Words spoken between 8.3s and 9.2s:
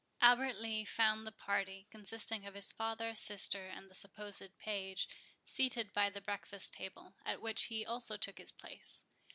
his place.